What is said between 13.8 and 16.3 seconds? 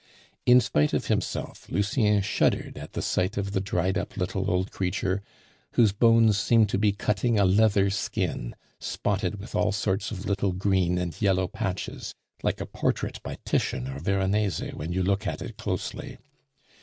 or Veronese when you look at it closely.